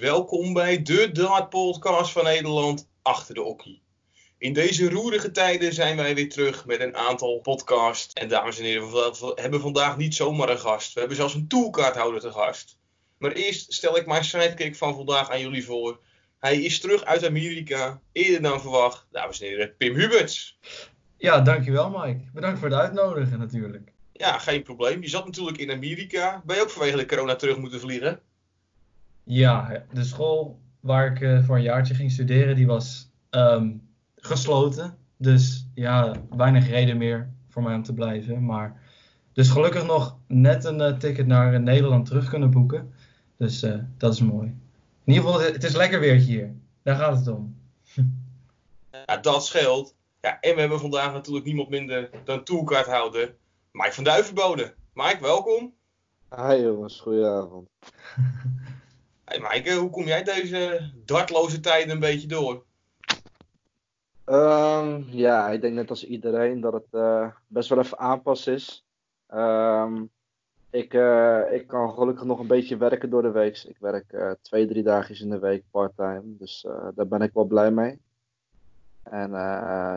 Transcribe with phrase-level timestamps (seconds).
[0.00, 3.82] Welkom bij de Dart Podcast van Nederland achter de okkie.
[4.38, 8.12] In deze roerige tijden zijn wij weer terug met een aantal podcasts.
[8.12, 10.92] En dames en heren, we hebben vandaag niet zomaar een gast.
[10.92, 12.78] We hebben zelfs een toolkaarthouder te gast.
[13.18, 16.00] Maar eerst stel ik mijn sidekick van vandaag aan jullie voor.
[16.38, 19.06] Hij is terug uit Amerika, eerder dan verwacht.
[19.10, 20.58] Dames en heren, Pim Huberts.
[21.16, 22.24] Ja, dankjewel Mike.
[22.32, 23.92] Bedankt voor het uitnodigen natuurlijk.
[24.12, 25.02] Ja, geen probleem.
[25.02, 26.42] Je zat natuurlijk in Amerika.
[26.44, 28.20] Ben je ook vanwege de corona terug moeten vliegen?
[29.24, 34.96] Ja, de school waar ik uh, voor een jaartje ging studeren, die was um, gesloten.
[35.16, 38.44] Dus ja, weinig reden meer voor mij om te blijven.
[38.44, 38.80] Maar
[39.32, 42.94] dus gelukkig nog net een uh, ticket naar uh, Nederland terug kunnen boeken.
[43.36, 44.46] Dus dat is mooi.
[45.04, 46.54] In ieder geval, het is lekker weertje hier.
[46.82, 47.56] Daar gaat het om.
[49.06, 49.94] Ja, dat scheelt.
[50.20, 53.34] Ja, en we hebben vandaag natuurlijk niemand minder dan toolkaarthouder
[53.72, 54.74] Mike van Duivenbode.
[54.92, 55.74] Mike, welkom.
[56.36, 57.68] Hi jongens, goedenavond.
[59.24, 62.64] hey Mike, hoe kom jij deze dartloze tijden een beetje door?
[64.26, 68.84] Um, ja, ik denk net als iedereen dat het uh, best wel even aanpassen is.
[69.34, 70.10] Um,
[70.70, 73.64] ik, uh, ik kan gelukkig nog een beetje werken door de week.
[73.68, 76.22] Ik werk uh, twee, drie dagen in de week parttime.
[76.24, 78.00] Dus daar ben ik wel blij mee.
[79.02, 79.30] En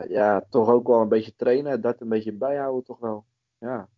[0.08, 3.24] ja, toch ook wel een beetje trainen, dat een beetje bijhouden toch wel
[3.58, 3.88] ja.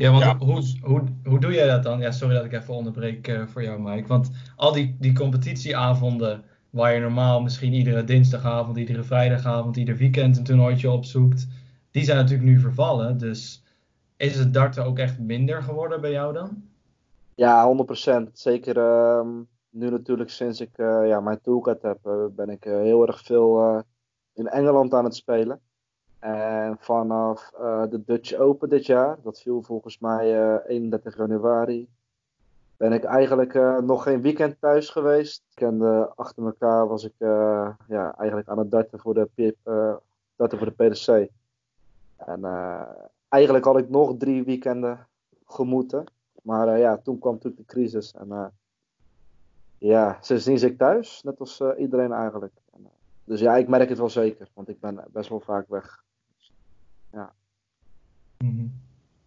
[0.00, 2.00] Ja, want Hoe, hoe, hoe doe jij dat dan?
[2.00, 4.08] Ja, sorry dat ik even onderbreek uh, voor jou, Mike.
[4.08, 10.36] Want al die, die competitieavonden, waar je normaal misschien iedere dinsdagavond, iedere vrijdagavond, ieder weekend
[10.36, 11.46] een toernooitje opzoekt,
[11.90, 13.18] die zijn natuurlijk nu vervallen.
[13.18, 13.64] Dus
[14.16, 16.62] is het darten ook echt minder geworden bij jou dan?
[17.34, 17.84] Ja,
[18.28, 18.32] 100%.
[18.32, 19.28] Zeker uh,
[19.70, 23.84] nu natuurlijk sinds ik uh, ja, mijn toolkit heb, eh, ben ik heel erg veel
[24.34, 25.60] in Engeland aan het spelen.
[26.20, 31.16] En vanaf uh, de Dutch Open dit jaar, dat viel volgens mij uh, eh, 31
[31.16, 31.88] januari,
[32.76, 35.42] ben ik eigenlijk uh, nog geen weekend thuis geweest.
[35.54, 35.82] En
[36.16, 39.54] achter elkaar was ik ja, eigenlijk aan het darten voor de,
[40.36, 41.30] voor de PDC.
[42.16, 42.44] En
[43.28, 45.06] eigenlijk had ik nog drie weekenden
[45.46, 46.04] gemoeten.
[46.42, 48.12] Maar ja, toen kwam natuurlijk de crisis.
[48.12, 48.52] En
[49.78, 52.54] ja, sindsdien zit ik thuis, net als iedereen eigenlijk.
[53.24, 56.08] dus ja, ik merk het wel zeker, want ik ben best wel vaak weg.
[57.12, 57.32] Ja.
[58.38, 58.66] Mhm.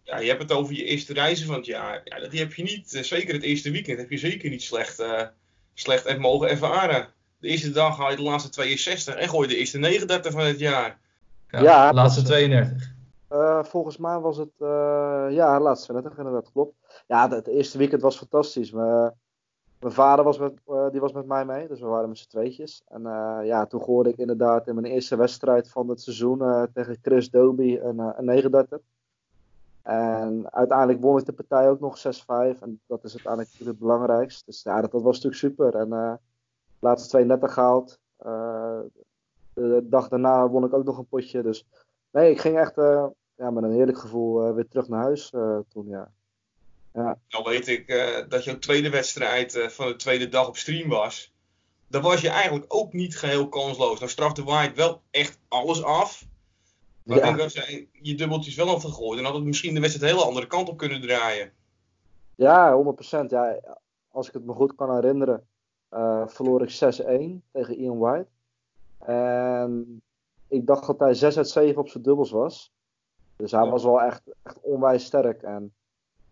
[0.02, 2.00] Ja, je hebt het over je eerste reizen van het jaar.
[2.04, 5.00] Ja, die heb je niet, eh, zeker het eerste weekend, heb je zeker niet slecht,
[5.00, 5.22] uh,
[5.74, 7.08] slecht even mogen ervaren.
[7.38, 10.44] De eerste dag haal je de laatste 62 en gooi je de eerste 39 van
[10.44, 10.98] het jaar.
[11.48, 12.92] Ja, ja de laatste 32.
[13.30, 16.74] Uh, volgens mij was het, uh, ja, laatste 32 inderdaad, klopt.
[17.06, 18.70] Ja, het, eerste weekend was fantastisch.
[18.70, 19.14] Maar
[19.84, 22.28] mijn vader was met, uh, die was met mij mee, dus we waren met z'n
[22.28, 22.82] tweetjes.
[22.88, 26.62] En uh, ja, toen hoorde ik inderdaad in mijn eerste wedstrijd van het seizoen uh,
[26.72, 28.80] tegen Chris Doby een, een 39.
[29.82, 32.58] En uiteindelijk won ik de partij ook nog 6-5.
[32.60, 34.42] En dat is uiteindelijk het belangrijkste.
[34.46, 35.74] Dus ja, dat, dat was natuurlijk super.
[35.74, 36.18] En de
[36.78, 37.98] laatste 32 gehaald.
[39.54, 41.42] de dag daarna won ik ook nog een potje.
[41.42, 41.66] Dus
[42.10, 42.74] nee, ik ging echt
[43.34, 45.30] ja, met een heerlijk gevoel weer terug naar huis
[45.68, 46.10] toen, ja.
[46.94, 47.18] Ja.
[47.28, 50.88] Nou weet ik uh, dat jouw tweede wedstrijd uh, van de tweede dag op stream
[50.88, 51.34] was.
[51.88, 53.98] Dan was je eigenlijk ook niet geheel kansloos.
[53.98, 56.26] Nou strafte White wel echt alles af.
[57.02, 57.28] Maar ja.
[57.28, 59.16] ik denk dat je je dubbeltjes wel had gegooid.
[59.16, 61.52] Dan had het misschien de wedstrijd een hele andere kant op kunnen draaien.
[62.34, 62.82] Ja,
[63.24, 63.26] 100%.
[63.26, 63.60] Ja,
[64.08, 65.46] als ik het me goed kan herinneren,
[65.90, 68.28] uh, verloor ik 6-1 tegen Ian White.
[68.98, 70.02] En
[70.48, 72.72] ik dacht dat hij 6 uit 7 op zijn dubbels was.
[73.36, 73.70] Dus hij ja.
[73.70, 75.42] was wel echt, echt onwijs sterk.
[75.42, 75.74] En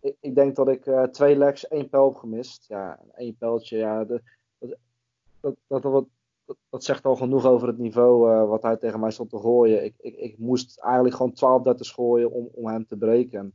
[0.03, 2.65] ik, ik denk dat ik uh, twee legs, één pijl heb gemist.
[2.69, 4.23] Ja, één pijltje, ja, de,
[4.59, 6.07] dat, dat, dat,
[6.47, 9.39] dat, dat, zegt al genoeg over het niveau uh, wat hij tegen mij stond te
[9.39, 9.85] gooien.
[9.85, 13.53] Ik, ik, ik moest eigenlijk gewoon 12 30 gooien om, om hem te breken.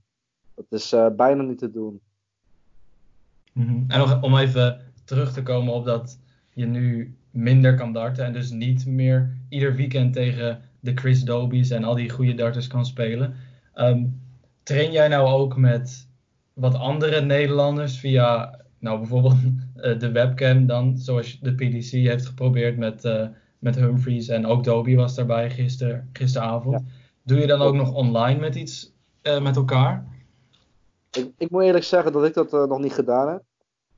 [0.55, 2.01] Dat is uh, bijna niet te doen.
[3.53, 3.85] -hmm.
[3.87, 6.19] En nog om even terug te komen op dat
[6.53, 11.69] je nu minder kan darten en dus niet meer ieder weekend tegen de Chris Dobies
[11.69, 13.35] en al die goede darters kan spelen.
[13.75, 14.21] Um,
[14.63, 16.06] train jij nou ook met
[16.57, 19.35] wat andere Nederlanders via nou, bijvoorbeeld
[19.75, 23.27] uh, de webcam dan, zoals de PDC heeft geprobeerd met, uh,
[23.59, 26.79] met Humphries en ook Dobie was daarbij gister, gisteravond.
[26.79, 26.85] Ja.
[27.23, 28.93] Doe je dan ook nog online met iets
[29.23, 30.07] uh, met elkaar?
[31.11, 33.43] Ik, ik, moet eerlijk zeggen dat ik dat nog niet gedaan heb.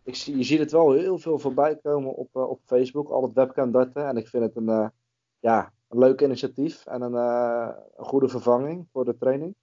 [0.03, 3.33] Ik zie, je ziet het wel heel veel voorbij komen op, op Facebook, al het
[3.33, 4.07] webcam darten.
[4.07, 4.91] En ik vind het een,
[5.39, 9.55] ja, een leuk initiatief en een, een goede vervanging voor de training.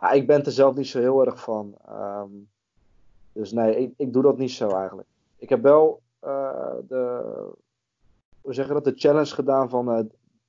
[0.00, 1.74] Ja, ik ben er zelf niet zo heel erg van.
[1.88, 2.48] Um,
[3.32, 5.08] dus nee, ik, ik, doe dat niet zo eigenlijk.
[5.36, 7.22] Ik heb wel uh, de,
[8.40, 10.04] hoe zeggen dat, de challenge gedaan van uh,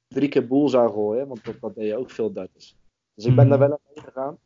[0.07, 1.27] drie keer boel zou gooien.
[1.27, 2.77] Want dat, dat deed je ook veel darters.
[3.13, 4.38] Dus ik ben daar wel aan gegaan.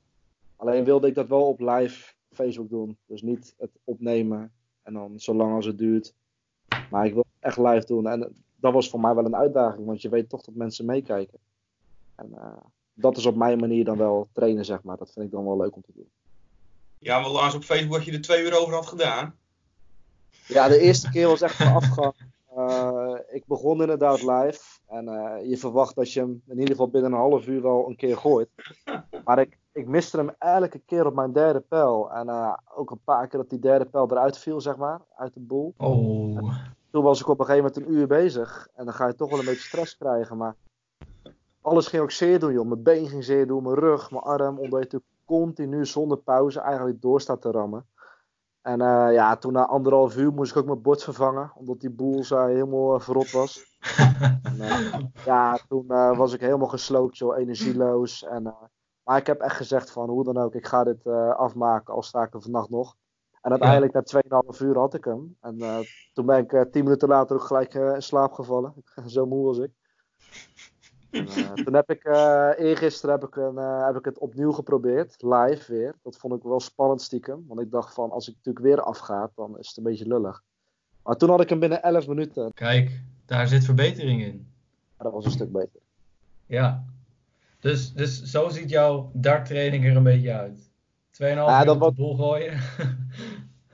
[0.55, 2.97] Alleen wilde ik dat wel op live Facebook doen.
[3.05, 4.51] Dus niet het opnemen
[4.81, 6.13] en dan zolang als het duurt.
[6.89, 8.07] Maar ik wil het echt live doen.
[8.07, 11.39] En dat was voor mij wel een uitdaging, want je weet toch dat mensen meekijken.
[12.15, 12.57] En eh,
[13.01, 14.97] dat is op mijn manier dan wel trainen, zeg maar.
[14.97, 16.09] Dat vind ik dan wel leuk om te doen.
[16.99, 19.35] Ja, want laatst op Facebook had je er twee uur over had gedaan.
[20.47, 22.13] Ja, de eerste keer was echt een afgang.
[22.57, 24.59] Uh, ik begon inderdaad live.
[24.87, 27.89] En uh, je verwacht dat je hem in ieder geval binnen een half uur wel
[27.89, 28.49] een keer gooit.
[29.25, 32.11] Maar ik, ik miste hem elke keer op mijn derde pijl.
[32.11, 35.33] En uh, ook een paar keer dat die derde pijl eruit viel, zeg maar, uit
[35.33, 35.73] de boel.
[35.77, 36.37] Oh.
[36.37, 38.67] En toen was ik op een gegeven moment een uur bezig.
[38.75, 40.37] En dan ga je toch wel een beetje stress krijgen.
[40.37, 40.55] Maar
[41.61, 42.67] alles ging ook zeer doen, joh.
[42.67, 44.57] Mijn been ging zeer doen, mijn rug, mijn arm.
[44.57, 47.85] Omdat je natuurlijk continu zonder pauze eigenlijk door staat te rammen.
[48.61, 51.89] En uh, ja, toen na anderhalf uur moest ik ook mijn bord vervangen, omdat die
[51.89, 53.77] boel zo helemaal uh, verrot was.
[54.43, 58.23] en, uh, ja, toen was ik helemaal gesloopt, joh, energieloos.
[58.23, 58.55] En,
[59.03, 62.23] maar ik heb echt gezegd van, hoe dan ook, ik ga dit afmaken, al sta
[62.23, 62.95] ik er vannacht nog.
[63.41, 65.37] En uiteindelijk na 2,5 uur had ik hem.
[65.41, 65.57] En
[66.13, 68.73] toen ben ik 10 minuten later ook gelijk in slaap gevallen.
[69.05, 69.71] zo moe was ik.
[71.11, 74.51] En, uh, toen heb ik uh, eergisteren heb ik, een, uh, heb ik het opnieuw
[74.51, 75.95] geprobeerd, live weer.
[76.03, 79.31] Dat vond ik wel spannend stiekem, want ik dacht van als ik natuurlijk weer afga,
[79.35, 80.43] dan is het een beetje lullig.
[81.03, 82.53] Maar toen had ik hem binnen 11 minuten.
[82.53, 84.47] Kijk, daar zit verbetering in.
[84.97, 85.79] Ja, dat was een stuk beter.
[86.45, 86.83] Ja,
[87.59, 90.59] dus, dus zo ziet jouw darttraining er een beetje uit.
[90.59, 90.69] 2,5
[91.19, 92.59] ja, uur op de boel gooien.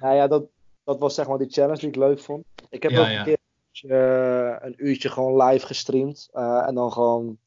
[0.02, 0.46] nou ja, dat,
[0.84, 2.46] dat was zeg maar die challenge die ik leuk vond.
[2.70, 3.37] Ik heb ja, ook een keer
[3.86, 6.30] uh, een uurtje gewoon live gestreamd.
[6.34, 7.38] Uh, en dan gewoon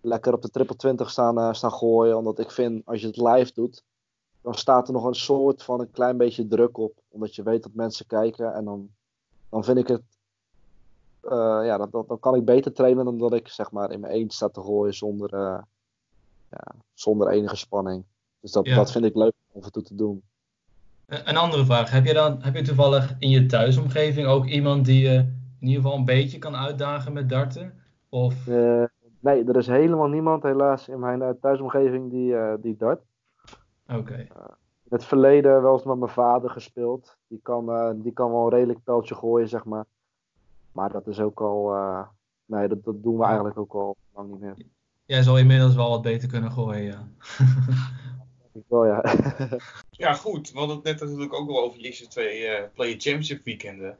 [0.00, 2.16] lekker op de triple 20 staan, uh, staan gooien.
[2.16, 3.82] Omdat ik vind, als je het live doet,
[4.42, 6.92] dan staat er nog een soort van een klein beetje druk op.
[7.08, 8.54] Omdat je weet dat mensen kijken.
[8.54, 8.90] En dan,
[9.48, 10.02] dan vind ik het.
[11.64, 14.36] ja, dan, dan, kan ik beter trainen dan dat ik zeg maar in mijn eentje
[14.36, 15.30] sta te gooien zonder,
[16.50, 18.04] ja, zonder enige spanning.
[18.40, 18.76] Dus dat, ja.
[18.76, 20.22] dat vind ik leuk om af toe te doen.
[21.06, 21.90] Een andere vraag.
[21.90, 25.82] Heb je dan heb je toevallig in je thuisomgeving ook iemand die je in ieder
[25.82, 27.82] geval een beetje kan uitdagen met darten?
[28.08, 28.46] Of...
[28.46, 28.84] Uh,
[29.20, 33.02] nee, er is helemaal niemand helaas in mijn uh, thuisomgeving die, uh, die dart.
[33.88, 33.98] Oké.
[33.98, 34.20] Okay.
[34.20, 37.16] in het verleden wel eens met mijn vader gespeeld.
[37.28, 39.84] Die kan, die kan wel een redelijk pijltje gooien, zeg maar.
[40.72, 41.74] Maar dat is ook al...
[42.46, 44.56] nee, dat, dat doen we eigenlijk ook al lang niet meer.
[45.04, 47.08] Jij zal inmiddels wel wat beter kunnen gooien, ja.
[48.52, 49.02] ik wel, ja.
[49.90, 50.52] ja, goed.
[50.52, 53.98] We hadden het net natuurlijk ook wel over je eerste twee uh, Play Championship weekenden.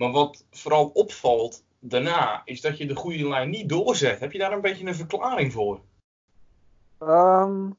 [0.00, 4.20] Maar wat vooral opvalt daarna, is dat je de goede lijn niet doorzet.
[4.20, 5.80] Heb je daar een beetje een verklaring voor?
[7.00, 7.76] Um,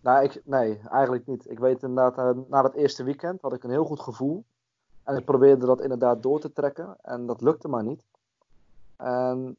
[0.00, 1.50] nou, ik, nee, eigenlijk niet.
[1.50, 4.44] Ik weet inderdaad, uh, na het eerste weekend had ik een heel goed gevoel.
[5.04, 6.96] En ik probeerde dat inderdaad door te trekken.
[7.02, 8.04] En dat lukte maar niet.
[8.96, 9.56] En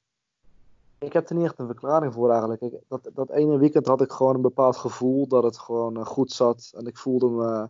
[0.99, 2.79] ik heb er niet echt een verklaring voor eigenlijk.
[2.87, 6.31] Dat, dat ene weekend had ik gewoon een bepaald gevoel dat het gewoon uh, goed
[6.31, 6.73] zat.
[6.75, 7.69] En ik voelde me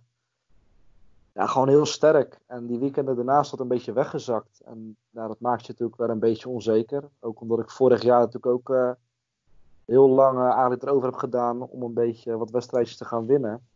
[1.34, 2.40] ja, gewoon heel sterk.
[2.46, 4.62] En die weekenden daarnaast wat een beetje weggezakt.
[4.66, 7.10] En nou, dat maakt je natuurlijk wel een beetje onzeker.
[7.20, 8.92] Ook omdat ik vorig jaar natuurlijk ook uh,
[9.86, 13.68] heel lang uh, erover heb gedaan om een beetje wat wedstrijdjes te gaan winnen.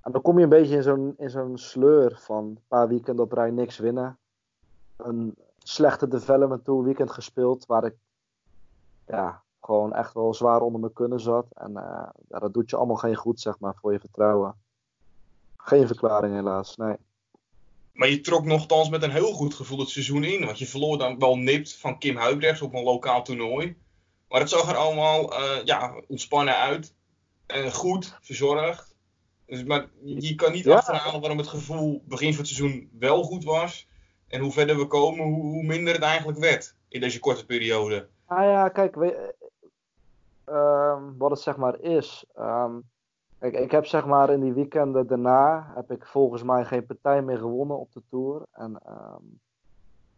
[0.00, 3.24] En dan kom je een beetje in zo'n, in zo'n sleur van een paar weekenden
[3.24, 4.18] op rij niks winnen.
[4.96, 7.96] Een slechte development tour weekend gespeeld waar ik
[9.06, 11.46] ja, gewoon echt wel zwaar onder mijn kunnen zat.
[11.54, 14.54] En uh, ja, dat doet je allemaal geen goed, zeg maar, voor je vertrouwen.
[15.62, 16.96] Geen verklaring helaas, nee.
[17.92, 20.44] Maar je trok nogthans met een heel goed gevoel het seizoen in.
[20.44, 23.76] Want je verloor dan wel nipt van Kim Huibrechts op een lokaal toernooi.
[24.28, 26.94] Maar het zag er allemaal uh, ja, ontspannen uit.
[27.46, 28.94] En goed, verzorgd.
[29.46, 30.74] Dus, maar je kan niet ja.
[30.74, 33.88] achterhalen waarom het gevoel begin van het seizoen wel goed was.
[34.28, 38.08] En hoe verder we komen, hoe, hoe minder het eigenlijk werd in deze korte periode.
[38.26, 39.34] Ah ja, kijk, we,
[40.48, 42.24] uh, wat het zeg maar is.
[42.38, 42.90] Um,
[43.42, 47.22] Kijk, ik heb zeg maar in die weekenden daarna, heb ik volgens mij geen partij
[47.22, 48.46] meer gewonnen op de Tour.
[48.52, 49.40] En um,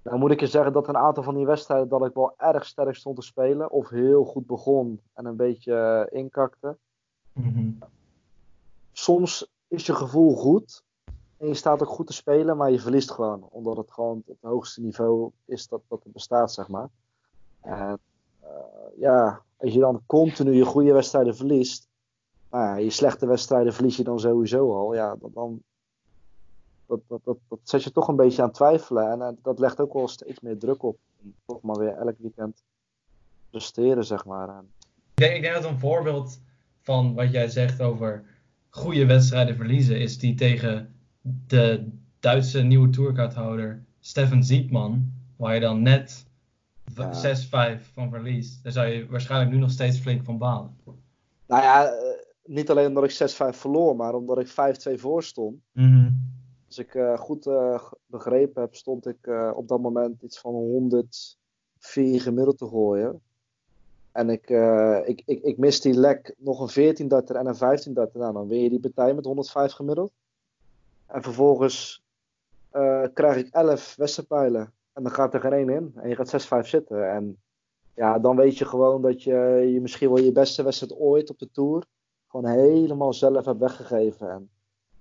[0.03, 2.67] dan moet ik je zeggen dat een aantal van die wedstrijden dat ik wel erg
[2.67, 3.71] sterk stond te spelen.
[3.71, 6.77] Of heel goed begon en een beetje uh, inkakte.
[7.33, 7.79] Mm-hmm.
[8.93, 10.83] Soms is je gevoel goed.
[11.37, 13.49] En je staat ook goed te spelen, maar je verliest gewoon.
[13.51, 16.89] Omdat het gewoon het hoogste niveau is dat, dat er bestaat, zeg maar.
[17.61, 17.99] En
[18.43, 18.49] uh,
[18.97, 21.93] ja, als je dan continu je goede wedstrijden verliest
[22.55, 24.95] nou ja, je slechte wedstrijden verlies je dan sowieso al.
[24.95, 25.63] Ja, dan,
[26.87, 29.11] dat, dat, dat, dat zet je toch een beetje aan twijfelen.
[29.11, 30.99] En uh, dat legt ook wel steeds meer druk op.
[31.23, 32.63] Om toch maar weer elk weekend
[33.51, 34.49] presteren, zeg maar.
[34.49, 34.71] En...
[34.79, 36.41] Ik, denk, ik denk dat een voorbeeld
[36.81, 38.25] van wat jij zegt over
[38.71, 40.95] goede wedstrijden verliezen, is die tegen
[41.47, 41.89] de
[42.21, 46.27] Duitse nieuwe tourkaarthouder Steffen Zietman, waar je dan net
[46.95, 47.79] ja.
[47.79, 48.63] 6-5 van verliest.
[48.63, 50.77] Daar zou je waarschijnlijk nu nog steeds flink van balen.
[51.47, 51.93] Nou ja,
[52.45, 54.49] niet alleen omdat ik 6-5 verloor, maar omdat ik
[54.97, 55.61] 5-2 voor stond.
[55.73, 56.33] Mm -hmm.
[56.67, 60.53] Als ik uh, goed uh, begrepen heb, stond ik uh, op dat moment iets van
[60.53, 63.21] 104 gemiddeld te gooien.
[64.13, 64.51] En ik,
[65.05, 68.21] ik, ik, ik mis die lek nog een 14 darter en een 15 darter.
[68.21, 70.13] Nou, dan win je die partij met 105 gemiddeld.
[71.07, 72.03] En vervolgens
[73.13, 74.73] krijg ik 11 westerpijlen.
[74.93, 75.93] En dan gaat er geen één in.
[75.95, 77.11] En je gaat 6-5 zitten.
[77.11, 77.37] En
[77.95, 81.39] ja, dan weet je gewoon dat je, je misschien wel je beste wedstrijd ooit op
[81.39, 81.85] de Tour
[82.35, 84.31] gewoon helemaal zelf hebt weggegeven.
[84.31, 84.51] En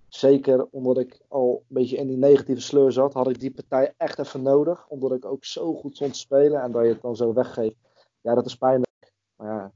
[0.08, 3.94] zeker omdat ik al een beetje in die negatieve sleur zat, had ik die partij
[3.98, 4.88] echt even nodig.
[4.88, 7.75] Omdat ik ook zo goed stond te spelen en dat je het dan zo weggeeft.
[8.22, 9.13] Ja, dat is pijnlijk.
[9.36, 9.72] Maar ja,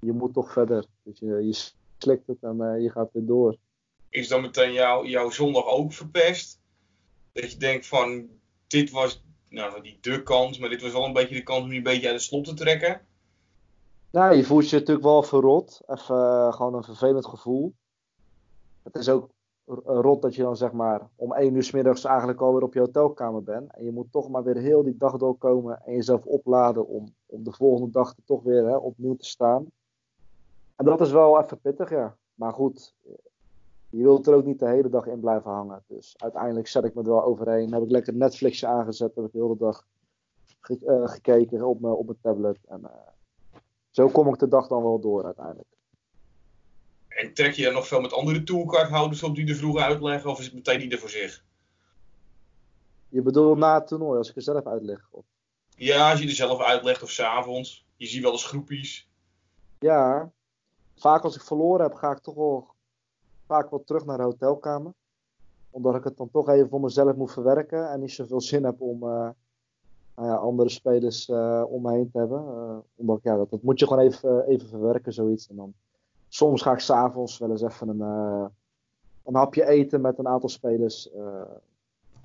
[0.00, 0.84] je moet toch verder.
[1.02, 3.56] Dus je, je slikt het en uh, je gaat weer door.
[4.08, 6.60] Is dan meteen jou, jouw zondag ook verpest?
[7.32, 8.28] Dat je denkt van,
[8.66, 11.70] dit was nou, die de kans, maar dit was wel een beetje de kans om
[11.70, 13.06] je een beetje uit het slot te trekken.
[14.12, 15.80] Nou, je voelt je natuurlijk wel verrot.
[15.86, 17.74] Even uh, gewoon een vervelend gevoel.
[18.82, 19.30] Het is ook
[19.84, 22.80] rot dat je dan zeg maar om 1 uur s middags eigenlijk alweer op je
[22.80, 23.72] hotelkamer bent.
[23.72, 27.44] En je moet toch maar weer heel die dag doorkomen en jezelf opladen om, om
[27.44, 29.66] de volgende dag toch weer hè, opnieuw te staan.
[30.76, 32.16] En dat is wel even pittig, ja.
[32.34, 32.94] Maar goed,
[33.90, 35.82] je wilt er ook niet de hele dag in blijven hangen.
[35.86, 37.72] Dus uiteindelijk zet ik me er wel overheen.
[37.72, 39.14] Heb ik lekker Netflixje aangezet.
[39.14, 39.86] Heb ik de hele dag
[41.04, 42.58] gekeken op mijn, op mijn tablet.
[42.68, 42.90] En
[43.90, 45.68] zo kom ik de dag dan wel door uiteindelijk.
[47.08, 50.30] En trek je er nog veel met andere toolcardhouders op die er vroeg uitleggen?
[50.30, 51.44] Of is het meteen ieder voor zich?
[53.08, 55.08] Je bedoelt na het toernooi, als ik er zelf uitleg?
[55.10, 55.24] Of...
[55.76, 57.86] Ja, als je er zelf uitlegt of s'avonds.
[57.96, 59.08] Je ziet wel eens groepjes.
[59.78, 60.32] Ja,
[60.96, 62.74] vaak als ik verloren heb, ga ik toch wel
[63.46, 64.92] vaak wel terug naar de hotelkamer.
[65.70, 67.90] Omdat ik het dan toch even voor mezelf moet verwerken.
[67.90, 69.28] En niet zoveel zin heb om uh,
[70.26, 72.44] ja, andere spelers uh, om me heen te hebben.
[72.44, 75.48] Uh, omdat ja, dat, dat, moet je gewoon even, even verwerken, zoiets.
[75.48, 75.72] En dan,
[76.28, 78.00] soms ga ik s'avonds wel eens even een,
[79.24, 81.10] een hapje eten met een aantal spelers.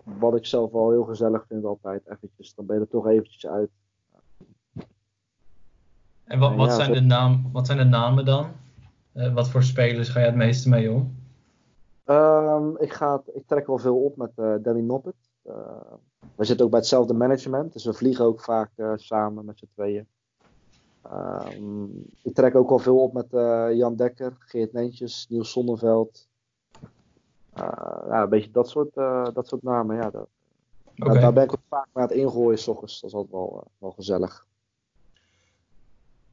[0.03, 2.01] wat ik zelf wel heel gezellig vind altijd.
[2.09, 2.55] Eventjes.
[2.55, 3.69] Dan ben je er toch eventjes uit.
[6.25, 8.47] En wat, wat, ja, zijn, de naam, wat zijn de namen dan?
[9.13, 11.15] Uh, wat voor spelers ga je het meeste mee om?
[12.05, 15.15] Um, ik, ga, ik trek wel veel op met uh, Danny Noppet.
[15.47, 15.55] Uh,
[16.35, 20.07] we zitten ook bij hetzelfde management, dus we vliegen ook vaak samen met z'n tweeën.
[21.13, 23.27] Um, ik trek ook wel veel op met
[23.77, 26.27] Jan Dekker, Geert Neentjes, Niels Zonneveld.
[27.55, 28.93] ja, een beetje dat soort,
[29.33, 29.95] dat soort namen.
[29.95, 30.27] Ja, dat,
[30.97, 31.19] okay.
[31.19, 33.01] Daar ben ik ook vaak aan het ingooien s ochtends.
[33.01, 34.45] Dat is altijd wel, wel gezellig.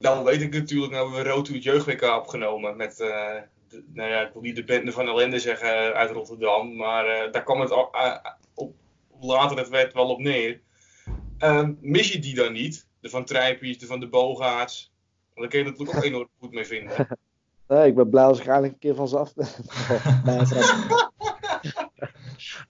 [0.02, 3.06] Nou weet ik natuurlijk, nou hebben we het jeugd-WK opgenomen met, uh,
[3.68, 7.32] de, nou ja, ik wil niet de bende van ellende zeggen uit Rotterdam, maar uh,
[7.32, 7.70] daar kwam het
[8.54, 8.74] op,
[9.22, 10.60] later het werd wel op neer.
[11.38, 12.88] Ehm, mis je die dan niet?
[13.00, 14.92] De Van Trijpies, de Van de Bogaerts?
[15.34, 17.06] Want daar kun je natuurlijk ook enorm goed mee vinden.
[17.68, 19.46] Nee, ik ben blij als ik eigenlijk een keer van ze af ben.
[20.24, 20.38] nee,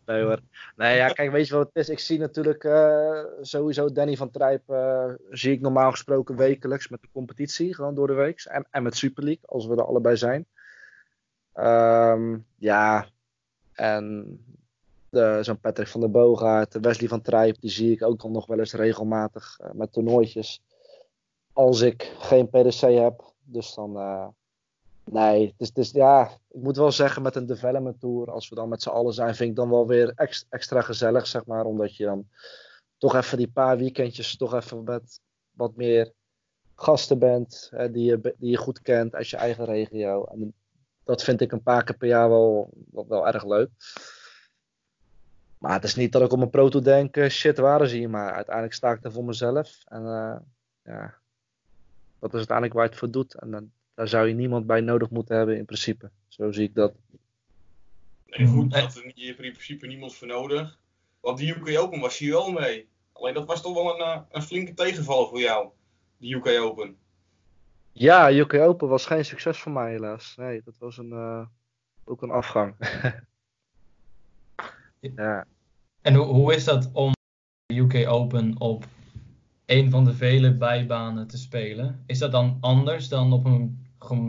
[0.07, 0.41] nee hoor.
[0.77, 1.89] Nee, ja, kijk, weet je wat het is?
[1.89, 7.01] Ik zie natuurlijk uh, sowieso Danny van Trijp, uh, zie ik normaal gesproken wekelijks met
[7.03, 8.41] de competitie, gewoon door de week.
[8.41, 10.47] En, en met Super League, als we er allebei zijn.
[11.55, 13.07] Um, ja,
[13.73, 14.39] en
[15.41, 18.73] zo'n Patrick van der Boogaard, Wesley van Trijp, die zie ik ook nog wel eens
[18.73, 20.63] regelmatig uh, met toernooitjes.
[21.53, 23.31] Als ik geen PDC heb.
[23.45, 23.97] Dus dan,
[25.05, 28.69] Nee, dus, dus ja, ik moet wel zeggen met een development tour, als we dan
[28.69, 30.13] met z'n allen zijn, vind ik dan wel weer
[30.49, 31.65] extra, gezellig, zeg maar.
[31.65, 32.29] Omdat je dan
[32.99, 36.13] toch even die paar weekendjes toch even met wat meer
[36.75, 40.25] gasten bent, hè, die, je, die je goed kent uit je eigen regio.
[40.25, 40.55] En
[41.05, 42.71] dat vind ik een paar keer per jaar wel,
[43.09, 43.71] wel erg leuk.
[45.63, 48.09] Maar het is niet dat ik op mijn proto denk, shit, waar is hij?
[48.09, 49.83] Maar uiteindelijk sta ik er voor mezelf.
[49.85, 50.37] En uh,
[50.83, 51.19] ja,
[52.19, 53.35] dat is uiteindelijk waar je het voor doet.
[53.35, 56.11] En dan daar zou je niemand bij nodig moeten hebben in principe.
[56.29, 56.95] Zo zie ik dat.
[58.27, 60.79] Nee, goed, dat er in principe niemand voor nodig.
[61.21, 62.89] Want die UK Open was hier wel mee.
[63.13, 65.69] Alleen dat was toch wel een, eh, een flinke tegenvaller voor jou,
[66.17, 66.97] die UK Open.
[67.93, 70.37] Ja, UK Open was geen succes voor mij helaas.
[70.37, 71.47] Nee, dat was een, uh,
[72.05, 72.75] ook een afgang.
[75.17, 75.47] ja.
[76.03, 77.13] En hoe, is dat om
[77.67, 78.85] de UK Open op
[79.67, 82.03] een van de vele bijbanen te spelen?
[82.07, 83.87] Is dat dan anders dan op een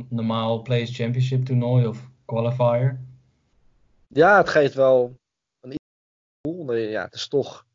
[0.10, 3.00] normaal Players Championship toernooi of qualifier?
[4.08, 5.20] Ja, het geeft wel
[5.62, 5.75] een
[6.42, 6.74] gevoel.
[6.74, 7.65] Ja, het is toch,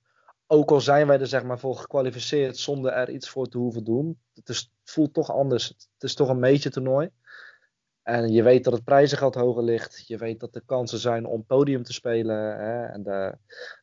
[0.46, 3.84] ook al zijn wij er zeg maar voor gekwalificeerd zonder er iets voor te hoeven
[3.84, 5.68] doen, het, is, voelt toch anders.
[5.68, 7.10] Het is toch een beetje toernooi.
[8.02, 10.06] En je weet dat het prijzengeld hoger ligt.
[10.06, 12.36] Je weet dat er kansen zijn om podium te spelen.
[12.36, 12.84] Hè?
[12.84, 13.34] En de,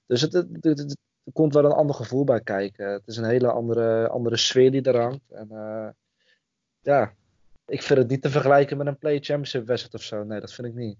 [0.07, 2.91] dus het, het, er komt wel een ander gevoel bij kijken.
[2.91, 5.31] Het is een hele andere, andere sfeer die er hangt.
[5.31, 5.87] En uh,
[6.81, 7.13] ja,
[7.65, 10.23] ik vind het niet te vergelijken met een Play Championship wedstrijd of zo.
[10.23, 10.97] Nee, dat vind ik niet.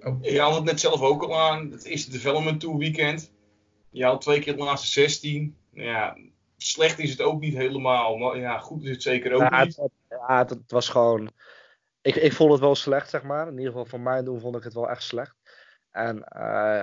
[0.00, 0.22] Oh.
[0.22, 1.70] Je had het net zelf ook al aan.
[1.70, 3.30] Het is het Development Tour weekend.
[3.90, 5.56] Je had twee keer de laatste 16.
[5.72, 6.16] Ja,
[6.56, 8.16] slecht is het ook niet helemaal.
[8.16, 9.76] Maar ja, goed is het zeker ook ja, niet.
[9.76, 11.30] Het, ja, het, was gewoon...
[12.00, 13.46] Ik, ik vond het wel slecht, zeg maar.
[13.46, 15.36] In ieder geval voor mij doen vond ik het wel echt slecht.
[15.90, 16.82] En uh,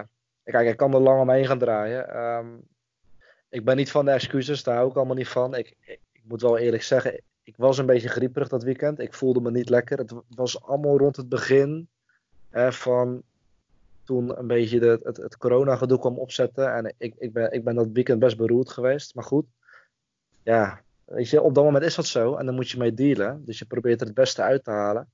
[0.51, 2.17] kijk, ik kan er lang omheen gaan draaien.
[2.17, 2.67] Um,
[3.49, 5.55] ik ben niet van de excuses, daar hou ik allemaal niet van.
[5.55, 8.99] Ik, ik, moet wel eerlijk zeggen, ik was een beetje grieperig dat weekend.
[8.99, 9.97] Ik voelde me niet lekker.
[9.97, 11.87] Het was allemaal rond het begin
[12.69, 13.23] van
[14.03, 16.73] toen een beetje de, het, het corona-gedoe kwam opzetten.
[16.73, 19.15] En ik, ik, ben, ik ben dat weekend best beroerd geweest.
[19.15, 19.45] Maar goed,
[20.43, 22.35] ja, weet je, op dat moment is dat zo.
[22.35, 23.45] En dan moet je mee dealen.
[23.45, 25.09] Dus je probeert er het beste uit te halen.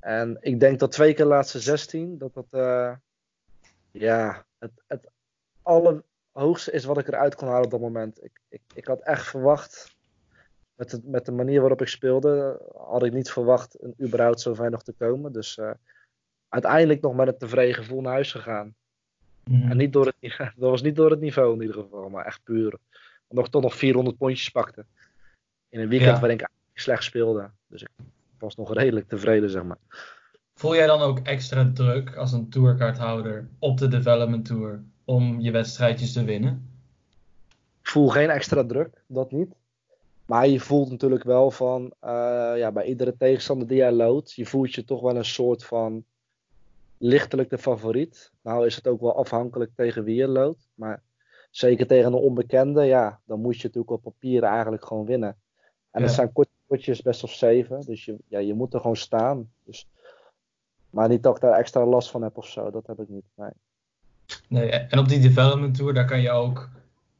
[0.00, 2.92] En ik denk dat twee keer laatste 16, dat dat, uh,
[3.90, 5.10] ja, het, het
[5.62, 8.24] allerhoogste is wat ik eruit kon halen op dat moment.
[8.24, 9.96] Ik, ik, ik had echt verwacht,
[10.74, 14.54] met de, met de manier waarop ik speelde, had ik niet verwacht een überhaupt zo
[14.54, 15.32] ver nog te komen.
[15.32, 15.70] Dus uh,
[16.48, 18.74] uiteindelijk nog met een tevreden gevoel naar huis gegaan.
[19.44, 19.70] Mm.
[19.70, 22.42] En niet door het, dat was niet door het niveau in ieder geval, maar echt
[22.42, 22.78] puur.
[23.26, 24.84] Omdat ik toch nog 400 pondjes pakte.
[25.68, 26.20] In een weekend ja.
[26.20, 27.50] waarin ik slecht speelde.
[27.66, 27.88] Dus ik
[28.38, 29.78] was nog redelijk tevreden, zeg maar.
[30.62, 35.50] Voel jij dan ook extra druk als een tourkaarthouder op de Development Tour om je
[35.50, 36.68] wedstrijdjes te winnen?
[37.80, 39.54] Ik voel geen extra druk, dat niet.
[40.26, 44.46] Maar je voelt natuurlijk wel van, uh, ja, bij iedere tegenstander die jij loodt, je
[44.46, 46.04] voelt je toch wel een soort van
[46.98, 48.32] lichtelijk de favoriet.
[48.42, 50.68] Nou is het ook wel afhankelijk tegen wie je loopt.
[50.74, 51.02] Maar
[51.50, 55.36] zeker tegen een onbekende, ja, dan moet je natuurlijk op papier eigenlijk gewoon winnen.
[55.90, 56.06] En ja.
[56.06, 56.32] het zijn
[56.66, 59.50] kortjes best of zeven, dus je, ja, je moet er gewoon staan.
[59.64, 59.86] Dus,
[60.92, 63.24] maar niet dat ik daar extra last van heb of zo, dat heb ik niet.
[63.36, 63.50] Nee.
[64.48, 66.68] nee en op die development tour, daar kan je ook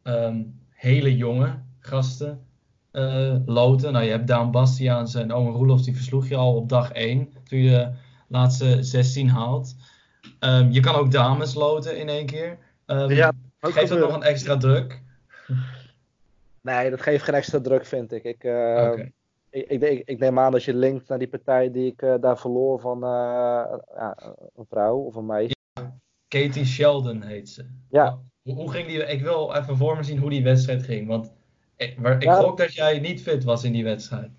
[0.03, 2.47] um, hele jonge gasten
[2.93, 3.93] uh, loten.
[3.93, 7.33] Nou, je hebt Daan Bastiaans en Owen Roelofs, die versloeg je al op dag 1,
[7.45, 7.93] toen je de
[8.29, 9.75] laatste 16 haalt.
[10.41, 12.59] Um, je kan ook dames loten in één keer.
[12.87, 15.03] Um, ja, geeft dat nog een extra druk?
[16.61, 18.25] Nee, dat geeft geen extra druk, vind ik.
[18.25, 19.13] Ik, uh, okay.
[19.53, 22.15] Ik, ik, ik, ik, neem aan dat je linkt naar die partij die ik uh,
[22.21, 24.17] daar verloor van uh, ja,
[24.55, 25.57] een vrouw of een meisje.
[25.73, 27.67] Ja, Katie Sheldon heet ze.
[27.91, 28.21] Ja.
[28.43, 28.99] Hoe, hoe, ging die?
[28.99, 31.07] Ik wil even voor me zien hoe die wedstrijd ging.
[31.07, 31.33] Want
[31.77, 32.41] ik, ik ja.
[32.41, 34.31] gok dat jij niet fit was in die wedstrijd.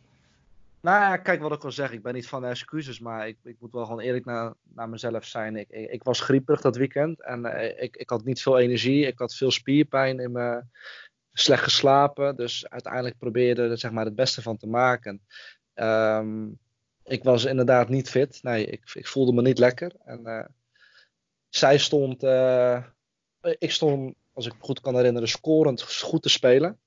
[0.81, 1.91] Nou ja, kijk wat ik al zeg.
[1.91, 4.89] Ik ben niet van de excuses, maar ik, ik moet wel gewoon eerlijk naar, naar
[4.89, 5.55] mezelf zijn.
[5.55, 9.05] Ik, ik, ik was grieperig dat weekend en uh, ik, ik had niet veel energie.
[9.05, 10.63] Ik had veel spierpijn in me,
[11.33, 12.35] slecht geslapen.
[12.35, 15.21] Dus uiteindelijk probeerde er zeg maar, het beste van te maken.
[15.75, 16.59] Um,
[17.03, 18.39] ik was inderdaad niet fit.
[18.43, 19.91] Nee, ik, ik voelde me niet lekker.
[20.05, 20.45] En uh,
[21.49, 22.83] zij stond, uh,
[23.41, 26.77] ik stond, als ik me goed kan herinneren, scorend goed te spelen.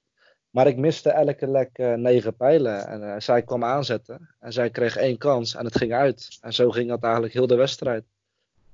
[0.50, 2.86] Maar ik miste elke lek uh, negen pijlen.
[2.86, 4.34] En zij kwam aanzetten.
[4.40, 5.54] En zij kreeg één kans.
[5.54, 6.38] En het ging uit.
[6.40, 8.04] En zo ging dat eigenlijk heel de wedstrijd.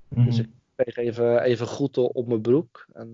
[0.09, 2.87] Dus ik kreeg even, even goed op mijn broek.
[2.93, 3.11] En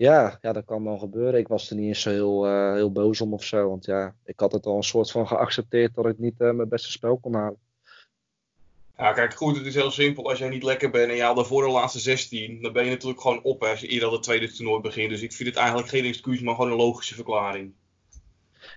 [0.00, 1.40] ja, ja, dat kan wel gebeuren.
[1.40, 3.68] Ik was er niet eens zo heel, heel boos om of zo.
[3.68, 6.90] Want ja, ik had het al een soort van geaccepteerd dat ik niet mijn beste
[6.90, 7.58] spel kon halen.
[8.96, 10.28] Ja, kijk, goed, het is heel simpel.
[10.28, 12.90] Als jij niet lekker bent en je haalt daarvoor de laatste 16, dan ben je
[12.90, 15.10] natuurlijk gewoon op als je eerder het tweede toernooi begint.
[15.10, 17.72] Dus ik vind het eigenlijk geen excuus, maar gewoon een logische verklaring.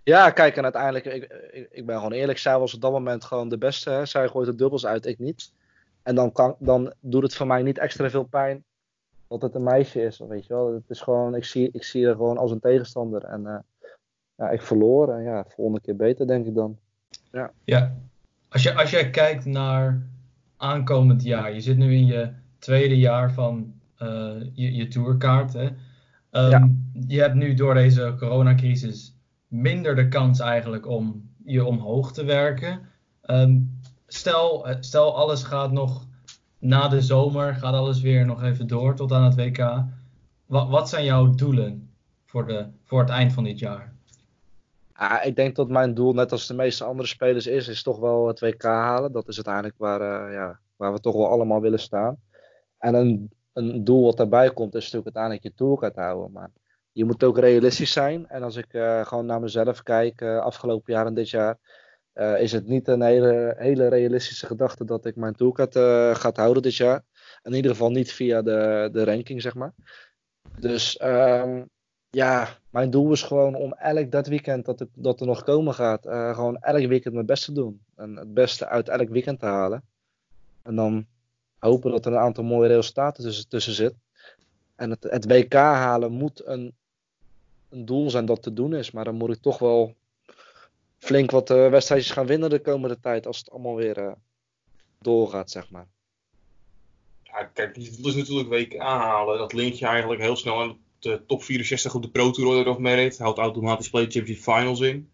[0.04, 3.24] Ja, kijk, en uiteindelijk, ik, ik, ik ben gewoon eerlijk, zij was op dat moment
[3.24, 3.90] gewoon de beste.
[3.90, 4.06] Hè?
[4.06, 5.52] Zij gooit de dubbels uit, ik niet.
[6.04, 8.64] En dan, kan, dan doet het voor mij niet extra veel pijn
[9.34, 10.20] dat het een meisje is.
[10.28, 10.74] Weet je wel?
[10.74, 13.24] Het is gewoon, ik zie, ik zie haar gewoon als een tegenstander.
[13.24, 13.56] En uh,
[14.36, 15.14] ja, ik verloor.
[15.14, 16.78] En ja, volgende keer beter, denk ik dan.
[17.32, 17.52] Ja.
[17.64, 17.96] ja.
[18.50, 20.08] Als, je, als jij kijkt naar
[20.58, 21.54] aankomend jaar.
[21.54, 25.54] Je zit nu in je tweede jaar van uh, je, je tourkaart.
[25.54, 25.66] Hè?
[25.66, 26.70] Um, ja.
[27.08, 29.18] Je hebt nu door deze coronacrisis
[29.48, 32.80] minder de kans eigenlijk om je omhoog te werken.
[33.26, 36.08] Um, stel, stel alles gaat nog
[36.64, 39.84] na de zomer, gaat alles weer nog even door tot aan het WK.
[40.46, 41.90] Wat, wat zijn jouw doelen
[42.26, 43.94] voor, de, voor het eind van dit jaar?
[44.94, 48.00] Ah, ik denk dat mijn doel, net als de meeste andere spelers, is, is toch
[48.00, 49.12] wel het WK halen.
[49.12, 52.18] Dat is uiteindelijk waar, uh, ja, waar we toch wel allemaal willen staan.
[52.78, 56.32] En een, een doel wat daarbij komt, is natuurlijk uiteindelijk je tour houden.
[56.32, 56.52] Maar
[56.92, 58.28] je moet ook realistisch zijn.
[58.28, 61.58] En als ik uh, gewoon naar mezelf kijk, uh, afgelopen jaar en dit jaar,
[62.16, 65.74] is het niet een hele, hele realistische gedachte dat ik mijn tourkaart
[66.18, 67.04] ga houden dit jaar.
[67.44, 69.74] In ieder geval niet via de, de ranking, zeg maar.
[70.60, 71.70] Dus um,
[72.10, 76.06] ja, mijn doel is gewoon om elk dat weekend dat, dat er nog komen gaat,
[76.06, 77.82] uh, gewoon elk weekend mijn best te doen.
[77.96, 79.84] En het beste uit elk weekend te halen.
[80.62, 81.06] En dan
[81.60, 83.94] hopen dat er een aantal mooie resultaten tussen, tussen zit.
[84.76, 86.74] En het, het WK halen moet een,
[87.70, 88.92] een doel zijn dat te doen is.
[88.92, 89.96] Maar dan moet ik toch wel
[91.04, 93.28] flink wat uh, wedstrijdjes gaan winnen de komende tijd.
[93.28, 94.12] Als het allemaal weer uh,
[95.02, 95.88] doorgaat, zeg maar.
[97.24, 99.38] Ja, kijk, die wil dus natuurlijk WK halen.
[99.38, 102.74] Dat link je eigenlijk heel snel aan de top 64 op de Pro Tour Order
[102.74, 103.18] of Merit.
[103.18, 105.10] Houdt automatisch Play Championship Finals in.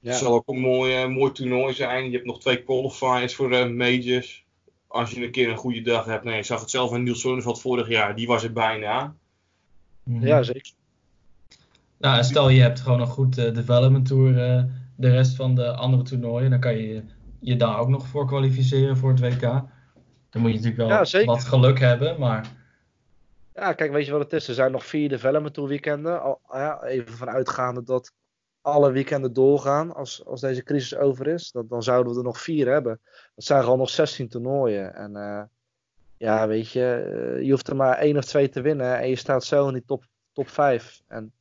[0.00, 0.10] Ja.
[0.10, 2.04] Het zal ook een mooi, uh, mooi toernooi zijn.
[2.04, 4.46] Je hebt nog twee qualifiers voor uh, majors.
[4.86, 6.24] Als je een keer een goede dag hebt.
[6.24, 8.16] Nee, je zag het zelf aan Niels Zonneveld vorig jaar.
[8.16, 9.14] Die was er bijna.
[10.02, 10.26] Mhm.
[10.26, 10.72] Ja, zeker.
[11.98, 14.66] Nou, stel je hebt gewoon een goed uh, development tour
[14.98, 16.50] de rest van de andere toernooien.
[16.50, 17.02] Dan kan je
[17.40, 19.40] je daar ook nog voor kwalificeren voor het WK.
[19.40, 22.56] Dan moet je natuurlijk wel wat geluk hebben, maar...
[23.54, 24.48] Ja, kijk, weet je wat het is?
[24.48, 26.22] Er zijn nog vier development tour weekenden.
[26.22, 28.12] Al, ja, even vanuitgaande dat
[28.60, 31.50] alle weekenden doorgaan als, als deze crisis over is.
[31.50, 33.00] Dan, dan zouden we er nog vier hebben.
[33.34, 34.94] Dat zijn gewoon nog 16 toernooien.
[34.94, 35.42] En uh,
[36.16, 39.16] ja, weet je, uh, je hoeft er maar één of twee te winnen en je
[39.16, 41.02] staat zo in die top, top 5.
[41.06, 41.32] En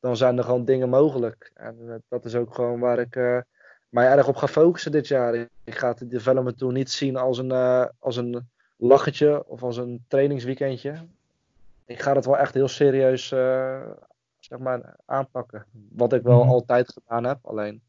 [0.00, 1.52] dan zijn er gewoon dingen mogelijk.
[1.54, 3.14] En uh, dat is ook gewoon waar ik
[3.88, 5.34] mij erg op ga focussen dit jaar.
[5.64, 7.52] Ik ga de development tour niet zien als een,
[7.98, 10.94] als een lachetje of als een trainingsweekendje.
[11.84, 13.32] Ik ga het wel echt heel serieus
[14.40, 15.64] zeg maar, aanpakken.
[15.88, 16.50] Wat ik wel mhm.
[16.50, 17.80] altijd gedaan heb, alleen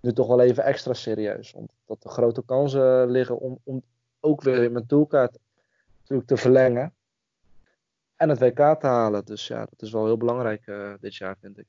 [0.00, 1.52] nu toch wel even extra serieus.
[1.52, 3.82] Omdat er grote kansen liggen om, om
[4.20, 5.38] ook weer mijn toolkaart
[6.00, 6.92] natuurlijk te verlengen.
[8.18, 9.24] En het WK te halen.
[9.24, 11.66] Dus ja, dat is wel heel belangrijk uh, dit jaar, vind ik.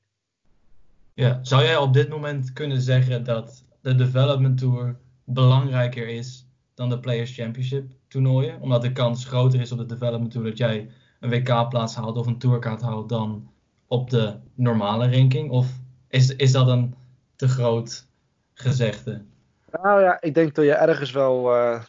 [1.14, 6.88] Ja, zou jij op dit moment kunnen zeggen dat de Development Tour belangrijker is dan
[6.88, 8.60] de Players Championship toernooien?
[8.60, 12.26] Omdat de kans groter is op de Development Tour dat jij een WK-plaats haalt of
[12.26, 13.50] een tourkaart haalt dan
[13.86, 15.50] op de normale ranking?
[15.50, 15.66] Of
[16.08, 16.94] is, is dat een
[17.36, 18.06] te groot
[18.54, 19.22] gezegde?
[19.82, 21.56] Nou ja, ik denk dat je ergens wel.
[21.56, 21.82] Uh,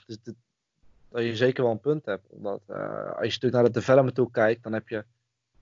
[1.12, 2.30] dat je zeker wel een punt hebt.
[2.30, 5.06] Omdat uh, als je natuurlijk naar de development toe kijkt, dan heb je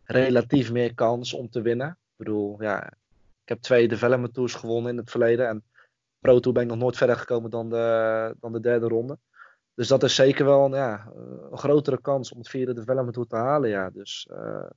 [0.03, 1.88] relatief meer kans om te winnen.
[1.88, 2.88] Ik bedoel, ja,
[3.43, 5.47] ik heb twee development tours gewonnen in het verleden.
[5.47, 5.63] En
[6.19, 9.17] Pro Tour ben ik nog nooit verder gekomen dan de, dan de derde ronde.
[9.73, 11.12] Dus dat is zeker wel een, ja,
[11.51, 13.69] een grotere kans om het vierde development tour te halen.
[13.69, 13.89] Ja.
[13.89, 14.69] Dus uh,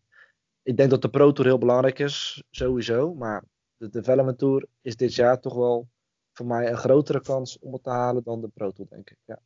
[0.63, 3.15] ik denk dat de Pro Tour heel belangrijk is, sowieso.
[3.15, 3.45] Maar
[3.77, 5.89] de Development Tour is dit jaar toch wel
[6.33, 9.17] voor mij een grotere kans om het te halen dan de Pro Tour, denk ik.
[9.25, 9.39] Ja.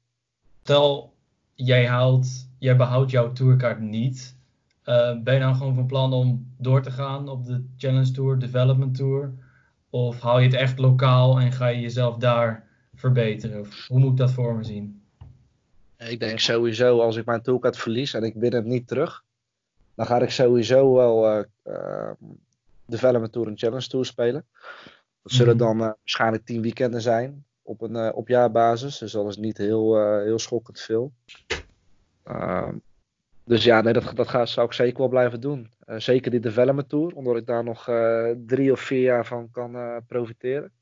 [1.57, 4.37] Jij, haalt, jij behoudt jouw tourkaart niet.
[4.85, 8.39] Uh, ben je dan gewoon van plan om door te gaan op de Challenge Tour,
[8.39, 9.33] Development Tour?
[9.91, 13.61] Of hou je het echt lokaal en ga je jezelf daar verbeteren?
[13.61, 15.03] Of hoe moet ik dat voor me zien?
[15.99, 19.25] Ik denk sowieso als ik mijn tourkaart verlies en ik win het niet terug,
[19.95, 22.11] dan ga ik sowieso wel uh,
[22.87, 24.45] Development Tour en Challenge Tour spelen.
[25.23, 25.65] Dat zullen mhm.
[25.65, 28.99] dan uh, waarschijnlijk tien weekenden zijn op, een, uh, op jaarbasis.
[28.99, 31.13] Dus dat is niet heel, heel schokkend veel.
[32.23, 32.75] Ehm,
[33.45, 35.71] dus ja, nee, dat, dat ga, zou ik zeker wel blijven doen.
[35.87, 37.91] zeker die Development Tour, omdat ik daar nog
[38.47, 40.73] drie of vier jaar van kan profiteren.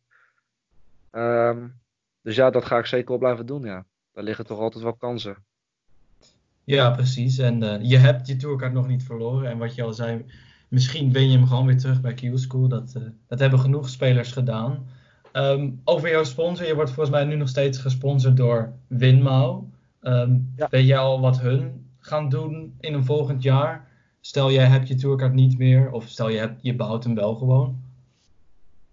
[1.12, 1.80] Um,
[2.22, 3.84] dus ja, dat ga ik zeker wel blijven doen, ja.
[4.12, 5.36] Daar liggen toch altijd wel kansen.
[6.64, 7.38] Ja, precies.
[7.38, 9.50] En je hebt je tourkaart nog niet verloren.
[9.50, 10.24] En wat je al zei,
[10.68, 12.68] misschien win je hem gewoon weer terug bij Q-School.
[12.68, 12.92] Dat,
[13.26, 14.86] dat hebben genoeg spelers gedaan.
[15.36, 19.64] Um, over jouw sponsor, je wordt volgens mij nu nog steeds gesponsord door Winmau.
[20.02, 20.68] Um, ja.
[20.70, 23.88] Weet jij al wat hun gaan doen in een volgend jaar?
[24.20, 27.34] Stel jij hebt je tourkaart niet meer, of stel je, hebt, je behoudt hem wel
[27.34, 27.82] gewoon?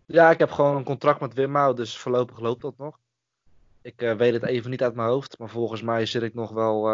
[0.06, 3.00] Ja, ik heb gewoon een contract met Winmau, dus voorlopig loopt dat nog.
[3.82, 6.52] Ik uh, weet het even niet uit mijn hoofd, maar volgens mij zit ik nog
[6.52, 6.90] wel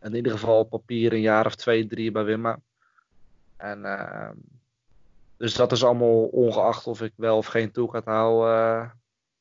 [0.00, 2.58] in ieder geval op papier een jaar of twee, drie bij Wimma.
[3.56, 4.28] En, uh,
[5.40, 8.50] dus dat is allemaal ongeacht of ik wel of geen toekat hou.
[8.50, 8.90] Uh,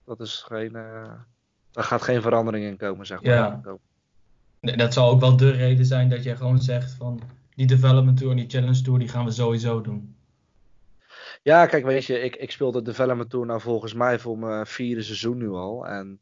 [0.05, 1.12] dat is geen, uh,
[1.71, 3.33] daar gaat geen verandering in komen, zeg maar.
[3.33, 3.62] Ja.
[4.59, 7.21] Nee, dat zal ook wel de reden zijn dat jij gewoon zegt van
[7.55, 10.15] die development tour en die challenge tour, die gaan we sowieso doen.
[11.41, 14.67] Ja, kijk, weet je, ik, ik speel de development tour nou volgens mij voor mijn
[14.67, 15.88] vierde seizoen nu al.
[15.88, 16.19] En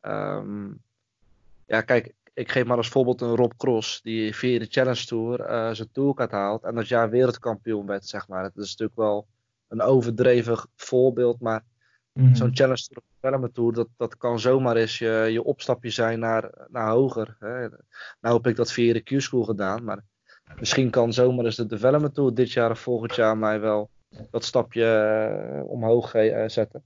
[0.00, 0.82] um,
[1.66, 5.40] ja, kijk, ik geef maar als voorbeeld een Rob Cross, die via de Challenge Tour
[5.40, 8.42] uh, zijn tourkaart haalt en dat jaar wereldkampioen werd, zeg maar.
[8.42, 9.26] Het is natuurlijk wel
[9.68, 11.64] een overdreven voorbeeld, maar
[12.12, 12.34] mhm.
[12.34, 16.50] zo'n Challenge Tour Development Tour, dat, dat kan zomaar eens je, je opstapje zijn naar,
[16.68, 17.36] naar hoger.
[17.38, 17.68] Hè.
[18.20, 20.02] Nou heb ik dat via de Q-School gedaan, maar
[20.58, 23.90] misschien kan zomaar eens de Development Tour dit jaar of volgend jaar mij wel
[24.30, 24.84] dat stapje
[25.56, 26.82] uh, omhoog uh, zetten.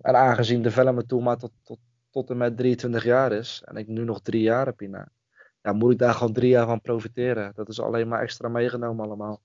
[0.00, 1.78] en aangezien Development Tour maar tot, tot
[2.12, 5.08] tot en met 23 jaar is en ik nu nog drie jaar heb hierna,
[5.62, 7.52] ja, moet ik daar gewoon drie jaar van profiteren.
[7.54, 9.42] Dat is alleen maar extra meegenomen allemaal.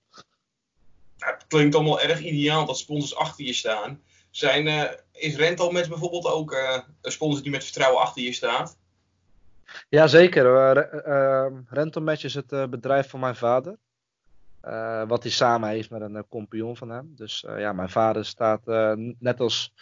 [1.18, 4.02] het klinkt allemaal erg ideaal dat sponsors achter je staan.
[4.30, 8.78] Zijn, uh, is Rentalmatch bijvoorbeeld ook uh, een sponsor die met vertrouwen achter je staat?
[9.90, 10.46] Jazeker.
[11.08, 13.78] Uh, Rentalmatch is het bedrijf van mijn vader.
[15.08, 17.14] wat hij samen heeft met een compagnon van hem.
[17.16, 18.66] Dus ja, mijn vader staat
[19.20, 19.74] net als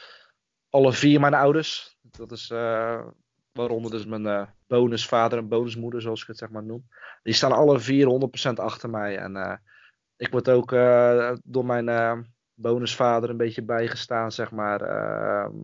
[0.69, 3.05] alle vier mijn ouders dat is uh,
[3.51, 6.87] waaronder dus mijn bonusvader en bonusmoeder, zoals ik het zeg maar noem.
[7.23, 9.17] Die staan alle vier 100% achter mij.
[9.17, 9.61] En
[10.17, 10.69] ik word ook
[11.43, 15.55] door mijn bonusvader een beetje bijgestaan, zeg maar, ehm,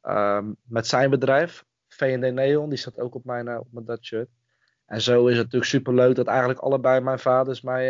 [0.00, 1.64] ehm, met zijn bedrijf.
[1.88, 4.28] V&D Neon, die staat ook op mijn, op mijn dat shirt.
[4.86, 7.86] En zo is het natuurlijk super leuk dat eigenlijk allebei mijn vaders mij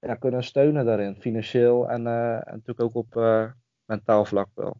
[0.00, 1.16] ja, kunnen steunen daarin.
[1.20, 3.14] Financieel en natuurlijk ook op
[3.84, 4.76] mentaal vlak wel.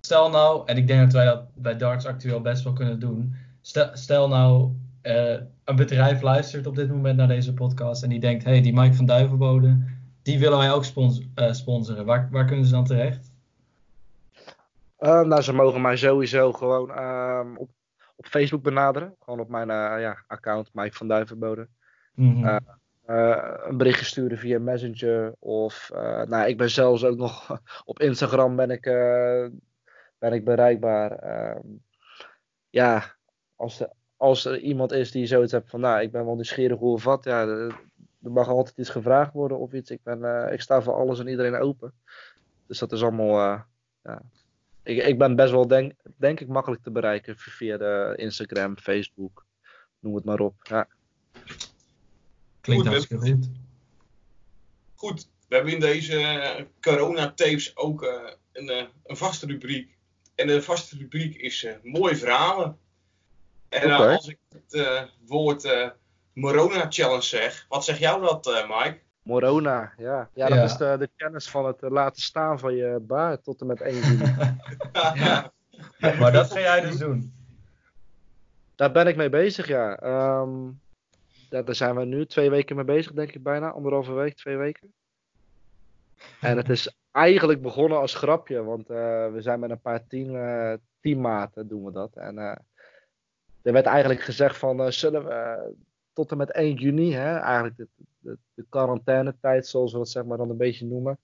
[0.00, 3.34] Stel nou, en ik denk dat wij dat bij darts actueel best wel kunnen doen.
[3.60, 8.20] Stel, stel nou, uh, een bedrijf luistert op dit moment naar deze podcast en die
[8.20, 9.78] denkt, hey, die Mike van Duivenbode,
[10.22, 12.04] die willen wij ook spons uh, sponsoren.
[12.04, 13.32] Waar, waar kunnen ze dan terecht?
[15.00, 17.70] Uh, nou, ze mogen mij sowieso gewoon ehm, op,
[18.16, 19.14] op Facebook benaderen.
[19.20, 19.68] Gewoon op mijn
[20.00, 21.68] ja, account, Mike van Duivenbode.
[22.14, 22.60] Mm -hmm.
[23.06, 25.34] een berichtje sturen via Messenger.
[25.38, 25.90] Of
[26.26, 28.86] nou, ik ben zelfs ook nog op Instagram ben ik
[30.20, 31.18] ben ik bereikbaar.
[31.18, 31.66] Ehm,
[32.70, 33.16] ja,
[33.56, 36.78] als er, als er iemand is die zoiets hebt van, nou, ik ben wel nieuwsgierig
[36.78, 37.80] hoe of wat, ja, er,
[38.18, 39.90] mag altijd iets gevraagd worden of iets.
[39.90, 41.92] Ik, ben, uh, ik sta voor alles en iedereen open.
[42.66, 43.60] Dus dat is allemaal, uh,
[44.02, 44.22] ja.
[44.82, 49.44] Ik, ik ben best wel, denk, denk ik, makkelijk te bereiken via de Instagram, Facebook,
[49.98, 50.54] noem het maar op.
[50.62, 50.88] Ja.
[52.60, 53.50] Klinkt hartstikke goed.
[54.94, 59.98] Goed, we hebben in deze corona-tapes ook uh, een, een vaste rubriek
[60.40, 62.78] en de vaste rubriek is uh, mooie verhalen.
[63.68, 65.92] En uh, als ik het uh, woord
[66.32, 68.98] Morona Challenge zeg, wat zeg jou dat, Mike?
[69.22, 70.30] Morona, ja.
[70.34, 70.64] Ja, dat ja.
[70.64, 73.94] is de, de, kennis van het laten staan van je baard tot en met 1
[73.94, 74.34] juni.
[75.14, 75.52] ja.
[75.98, 77.34] Maar dat ga jij dus doen?
[78.74, 80.02] Daar ben ik mee bezig, ja.
[80.40, 80.80] Um,
[81.50, 81.62] ja.
[81.62, 83.70] Daar zijn we nu twee weken mee bezig, denk ik bijna.
[83.70, 84.92] Anderhalve week, twee weken.
[86.40, 90.34] En het is eigenlijk begonnen als grapje, want uh, we zijn met een paar team,
[90.34, 92.16] uh, teammaten doen we dat.
[92.16, 92.54] En uh,
[93.62, 95.72] er werd eigenlijk gezegd van, zullen we
[96.12, 100.24] tot en met 1 juni, hè, eigenlijk de, de, de quarantainetijd, zoals we dat zeg
[100.24, 101.18] maar dan een beetje noemen,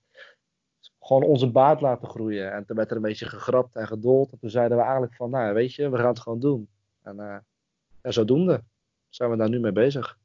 [1.00, 2.52] gewoon onze baard laten groeien.
[2.52, 4.32] En toen werd er een beetje gegrapt en gedold.
[4.32, 6.68] En toen zeiden we eigenlijk van, nou weet je, we gaan het gewoon doen.
[7.02, 7.16] En
[8.02, 8.62] ja, zodoende
[9.08, 10.18] zijn we daar nu mee bezig.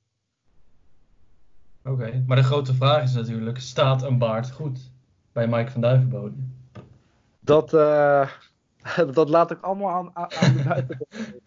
[1.83, 4.90] Oké, maar de grote vraag is natuurlijk, staat een baard goed?
[5.31, 6.35] Bij Mike van Duivenbode?
[7.39, 8.29] Dat, uh,
[9.13, 11.05] dat laat ik allemaal aan, aan de buiten.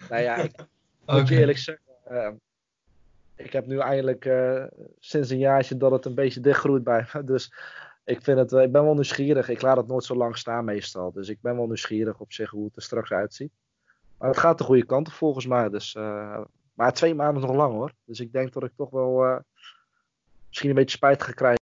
[0.08, 0.66] nou ja, ik
[1.02, 1.18] okay.
[1.18, 1.84] moet je eerlijk zeggen.
[2.10, 2.30] Uh,
[3.36, 4.64] ik heb nu eindelijk uh,
[4.98, 7.24] sinds een jaartje dat het een beetje dichtgroeit bij me.
[7.32, 7.54] Dus
[8.04, 9.48] ik, vind het, ik ben wel nieuwsgierig.
[9.48, 11.12] Ik laat het nooit zo lang staan meestal.
[11.12, 13.52] Dus ik ben wel nieuwsgierig op zich hoe het er straks uitziet.
[14.18, 15.68] Maar het gaat de goede kant op volgens mij.
[15.68, 15.94] Dus,
[16.74, 17.92] maar twee maanden is nog lang hoor.
[18.04, 19.42] Dus ik denk dat ik toch wel
[20.48, 21.63] misschien een beetje spijt ga krijgen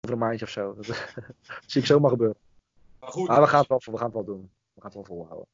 [0.00, 0.74] een maandje of zo.
[0.76, 0.96] Dat
[1.66, 2.36] zie ik zomaar gebeuren.
[3.00, 3.28] Maar goed.
[3.28, 4.50] we, gaan het wel, we gaan het wel doen.
[4.72, 5.46] We gaan het wel volhouden.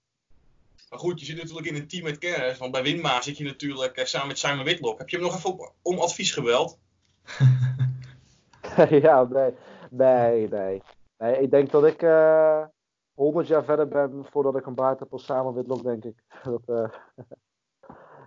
[0.91, 2.59] Maar goed, je zit natuurlijk in een team met kennis.
[2.59, 4.99] Want bij Winma zit je natuurlijk eh, samen met Simon Whitlock.
[4.99, 6.79] Heb je hem nog even om advies gebeld?
[9.07, 9.55] ja, nee.
[9.91, 10.83] Nee, nee.
[11.19, 11.41] nee.
[11.41, 12.67] Ik denk dat ik uh, eh,
[13.15, 16.23] 100 jaar verder ben voordat ik een baard heb als Simon Whitlock, denk ik.
[16.43, 16.89] Dat, uh,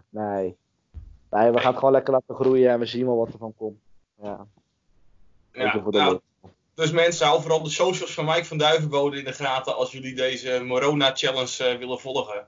[0.10, 0.58] nee.
[1.30, 3.56] Nee, we gaan het gewoon lekker laten groeien en we zien wel wat er van
[3.56, 3.80] komt.
[4.22, 4.48] Ja.
[5.58, 6.20] Ja, nou,
[6.74, 10.16] dus mensen, hou vooral de socials van Mike van Duivenbode in de gaten als jullie
[10.16, 12.48] deze Morona Challenge uh, willen volgen.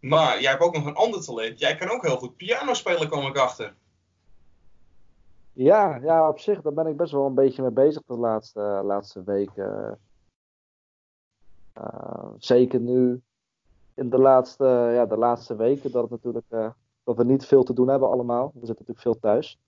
[0.00, 1.58] Maar jij hebt ook nog een ander talent.
[1.58, 3.74] Jij kan ook heel goed piano spelen, kom ik achter.
[5.52, 8.60] Ja, ja, op zich, daar ben ik best wel een beetje mee bezig de laatste,
[8.84, 9.98] laatste weken.
[11.78, 13.22] Uh, zeker nu
[13.94, 17.72] in de laatste, ja, de laatste weken dat, het natuurlijk, dat we niet veel te
[17.72, 18.46] doen hebben allemaal.
[18.46, 19.58] We zitten natuurlijk veel thuis.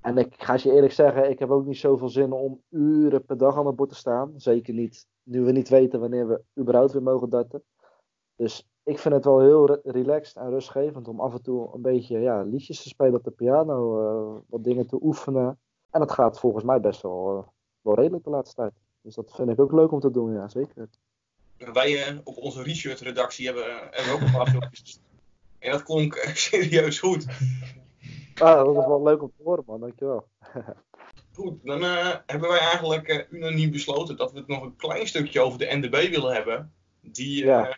[0.00, 3.36] En ik ga je eerlijk zeggen, ik heb ook niet zoveel zin om uren per
[3.36, 4.32] dag aan het bord te staan.
[4.36, 7.62] Zeker niet nu we niet weten wanneer we überhaupt weer mogen darten.
[8.36, 12.18] Dus ik vind het wel heel relaxed en rustgevend om af en toe een beetje
[12.18, 15.58] ja, liedjes te spelen op de piano, uh, wat dingen te oefenen.
[15.90, 17.46] En dat gaat volgens mij best wel, uh,
[17.80, 18.72] wel redelijk de laatste tijd.
[19.02, 20.88] Dus dat vind ik ook leuk om te doen, ja, zeker.
[21.72, 25.00] Wij uh, op onze research-redactie hebben, hebben ook een paar filmpjes.
[25.58, 27.26] En dat klonk serieus goed.
[28.40, 29.80] Ah, dat is wel leuk om te horen, man.
[29.80, 30.28] Dankjewel.
[31.32, 35.06] Goed, dan uh, hebben wij eigenlijk uh, unaniem besloten dat we het nog een klein
[35.06, 36.72] stukje over de NDB willen hebben.
[37.00, 37.74] Die uh,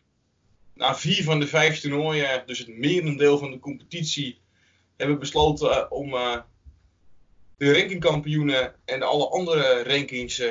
[0.75, 4.41] na vier van de vijf toernooien, dus het merendeel van de competitie,
[4.97, 6.11] hebben besloten om
[7.57, 10.43] de rankingkampioenen en alle andere rankings.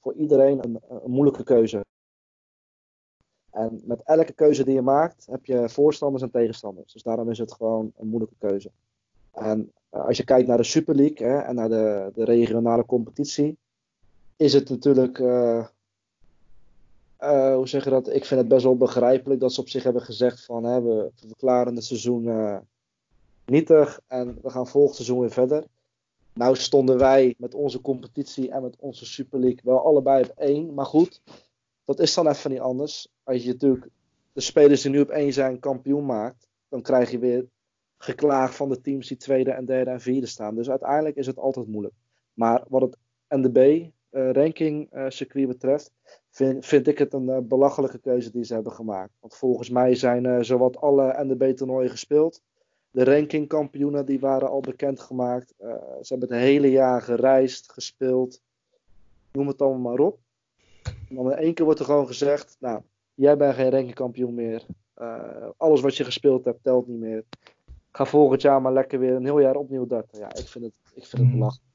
[0.00, 1.86] Voor iedereen een, een moeilijke keuze.
[3.58, 6.92] En met elke keuze die je maakt, heb je voorstanders en tegenstanders.
[6.92, 8.70] Dus daarom is het gewoon een moeilijke keuze.
[9.32, 12.86] En eh, als je kijkt naar de Super League hè, en naar de, de regionale
[12.86, 13.56] competitie,
[14.36, 15.66] is het natuurlijk uh,
[17.20, 18.08] uh, hoe zeg je dat?
[18.08, 21.10] Ik vind het best wel begrijpelijk dat ze op zich hebben gezegd van hè, we
[21.14, 22.60] verklaren het seizoen
[23.44, 25.64] nietig en we gaan volgend seizoen weer verder.
[26.32, 30.74] Nou stonden wij met onze competitie en met onze Super League wel allebei op één.
[30.74, 31.20] Maar goed,
[31.88, 33.08] dat is dan even niet anders.
[33.22, 33.88] Als je natuurlijk
[34.32, 37.46] de spelers die nu op één zijn kampioen maakt, dan krijg je weer
[37.96, 40.54] geklaag van de teams die tweede en derde en vierde staan.
[40.54, 41.94] Dus uiteindelijk is het altijd moeilijk.
[42.34, 42.96] Maar wat het
[43.28, 43.56] NDB
[44.10, 45.92] uh, ranking uh, circuit betreft,
[46.60, 49.12] vind, ik het een uh, belachelijke keuze die ze hebben gemaakt.
[49.20, 52.42] Want volgens mij zijn zowat alle NDB toernooien gespeeld.
[52.90, 55.54] De rankingkampioenen die waren al bekendgemaakt.
[56.00, 58.40] ze hebben het hele jaar gereisd, gespeeld.
[59.32, 60.18] Noem het allemaal maar op.
[61.08, 62.80] En dan in één keer wordt er gewoon gezegd, nou,
[63.14, 64.62] jij bent geen rankingkampioen meer.
[65.56, 67.24] alles wat je gespeeld hebt telt niet meer
[67.98, 70.18] ga volgend jaar maar lekker weer een heel jaar opnieuw darten.
[70.18, 71.32] Ja, ik vind het, ik vind het mhm.
[71.32, 71.66] belachelijk.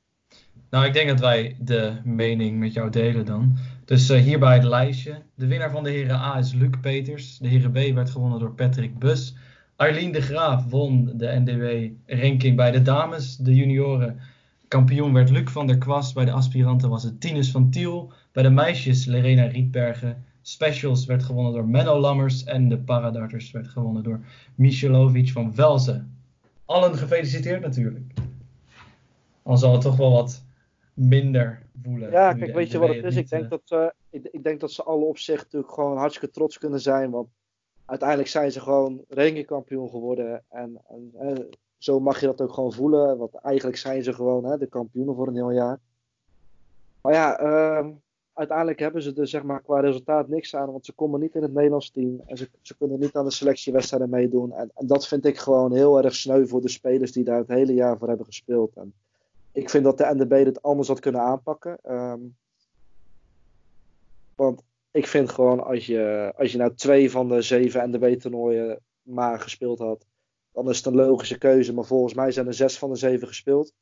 [0.70, 3.58] Nou, ik denk dat wij de mening met jou delen dan.
[3.86, 5.22] Dus uh, hierbij het lijstje.
[5.36, 7.38] De winnaar van de heren A is Luc Peters.
[7.38, 9.36] De heren B werd gewonnen door Patrick Bus.
[9.76, 13.38] Arlene de Graaf won de NDW-ranking bij de dames.
[13.38, 14.20] De junioren
[14.68, 16.14] kampioen werd Luc van der Kwast.
[16.14, 18.14] Bij de aspiranten was het Tinus van Tiel.
[18.34, 20.26] Bij de meisjes Lerena Rietbergen.
[20.42, 22.44] Specials werd gewonnen door Menno Lammers.
[22.44, 26.18] En de paradarters werd gewonnen door Michelovic van Velzen.
[26.66, 28.14] Allen gefeliciteerd natuurlijk.
[29.44, 30.44] Dan zal het toch wel wat
[30.94, 32.12] minder voelen.
[32.12, 33.16] Ja, kijk, weet je wat het is?
[33.16, 35.98] Ik denk, eh, dat ze, ik, ik, denk dat ze alle op zich natuurlijk gewoon
[35.98, 37.12] hartstikke trots kunnen zijn.
[37.12, 37.28] Want
[37.86, 40.44] uiteindelijk zijn ze gewoon rankingkampioen geworden.
[40.50, 40.82] En,
[41.18, 43.18] en, zo mag je dat ook gewoon voelen.
[43.18, 45.80] Want eigenlijk zijn ze gewoon hè, de kampioenen voor een heel jaar.
[47.02, 47.88] Maar ja, uh,
[48.34, 50.72] uiteindelijk hebben ze er zeg maar, qua resultaat niks aan.
[50.72, 52.22] Want ze komen niet in het Nederlands team.
[52.26, 54.54] En ze, ze kunnen niet aan de selectiewedstrijden meedoen.
[54.54, 57.74] En, dat vind ik gewoon heel erg sneu voor de spelers die daar het hele
[57.74, 58.76] jaar voor hebben gespeeld.
[58.76, 58.94] En
[59.52, 61.78] ik vind dat de NDB dit anders had kunnen aanpakken.
[61.88, 62.36] Um,
[64.36, 69.40] want ik vind gewoon als je, als je nou twee van de zeven NDB-toernooien maar
[69.40, 70.06] gespeeld had,
[70.52, 71.74] dan is het een logische keuze.
[71.74, 73.74] Maar volgens mij zijn er zes van de zeven gespeeld.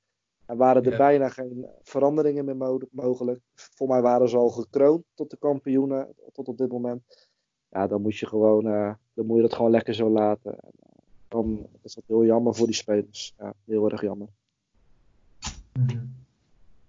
[0.51, 3.39] En waren er bijna geen veranderingen meer mogelijk.
[3.55, 7.29] Voor mij waren ze al gekroond tot de kampioenen, tot op dit moment.
[7.69, 10.51] Ja, dan moet je gewoon, uh, dan moet je dat gewoon lekker zo laten.
[10.51, 10.91] En, uh,
[11.27, 13.33] dan is dat heel jammer voor die spelers.
[13.37, 14.27] Ja, heel erg jammer.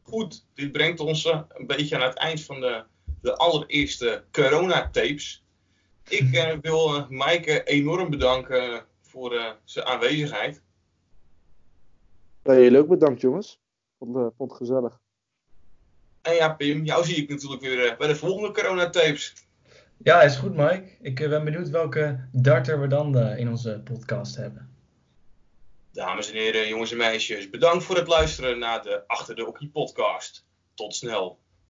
[0.03, 2.85] Goed, dit brengt ons uh, een beetje aan het eind van de,
[3.20, 5.44] de allereerste corona-tapes.
[6.09, 10.62] Ik wil Maaike enorm bedanken voor zijn aanwezigheid.
[12.44, 13.61] Ja, jullie ook bedankt, jongens.
[13.98, 15.00] Vond, uh, vond het gezellig.
[16.22, 19.35] En ja, Pim, jou zie ik natuurlijk weer uh, bij de volgende coronatapes.
[19.96, 20.85] Ja, is goed, Mike.
[21.00, 24.70] Ik uh, ben benieuwd welke darter we dan in onze podcast hebben.
[25.92, 29.68] Dames en heren, jongens en meisjes, bedankt voor het luisteren naar de Achter de Hockey
[29.72, 30.46] podcast.
[30.74, 31.41] Tot snel.